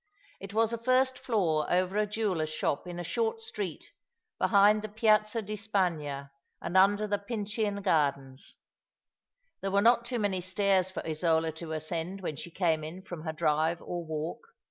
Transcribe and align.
It 0.39 0.51
was 0.55 0.73
a 0.73 0.79
first 0.79 1.19
floor 1.19 1.71
over 1.71 1.95
a 1.95 2.07
jeweller's 2.07 2.49
shop 2.49 2.87
in 2.87 2.97
a 2.99 3.03
short 3.03 3.39
street 3.39 3.91
behind 4.39 4.81
the 4.81 4.89
Piazza 4.89 5.43
di 5.43 5.55
Spagna, 5.55 6.31
and 6.59 6.75
under 6.75 7.05
tho 7.05 7.19
Piucian 7.19 7.83
Gardens. 7.83 8.57
There 9.61 9.69
were 9.69 9.79
not 9.79 10.03
too 10.05 10.17
many 10.17 10.41
stairs 10.41 10.89
for 10.89 11.05
Isola 11.05 11.51
to 11.51 11.73
ascend 11.73 12.21
when 12.21 12.35
she 12.35 12.49
came 12.49 12.83
in 12.83 13.03
from 13.03 13.25
her 13.25 13.31
drive 13.31 13.79
or 13.79 14.03
walk. 14.03 14.39